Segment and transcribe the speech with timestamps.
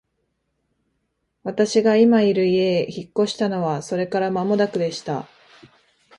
[1.43, 5.27] 私が今居る家へ引っ越したのはそれから間もなくでした。